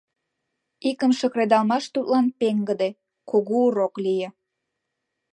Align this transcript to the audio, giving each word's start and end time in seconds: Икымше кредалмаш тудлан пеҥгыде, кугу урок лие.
Икымше 0.89 1.27
кредалмаш 1.33 1.83
тудлан 1.93 2.25
пеҥгыде, 2.39 2.89
кугу 3.29 3.55
урок 3.67 3.93
лие. 4.03 4.29